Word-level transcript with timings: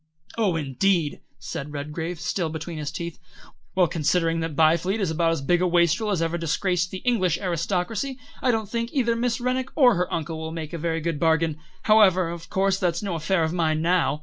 "Oh, 0.35 0.55
indeed!" 0.55 1.19
said 1.37 1.73
Redgrave, 1.73 2.19
still 2.19 2.49
between 2.49 2.79
his 2.79 2.89
teeth. 2.91 3.19
"Well, 3.75 3.85
considering 3.87 4.39
that 4.39 4.55
Byfleet 4.55 4.99
is 4.99 5.11
about 5.11 5.29
as 5.31 5.43
big 5.43 5.61
a 5.61 5.67
wastrel 5.67 6.09
as 6.09 6.23
ever 6.23 6.39
disgraced 6.39 6.89
the 6.89 7.03
English 7.05 7.37
aristocracy, 7.37 8.17
I 8.41 8.49
don't 8.49 8.67
think 8.67 8.89
either 8.93 9.15
Miss 9.15 9.39
Rennick 9.39 9.69
or 9.75 9.93
her 9.93 10.11
uncle 10.11 10.39
will 10.39 10.51
make 10.51 10.73
a 10.73 10.79
very 10.79 11.01
good 11.01 11.19
bargain. 11.19 11.59
However, 11.83 12.29
of 12.31 12.49
course 12.49 12.79
that's 12.79 13.03
no 13.03 13.13
affair 13.13 13.43
of 13.43 13.53
mine 13.53 13.83
now. 13.83 14.19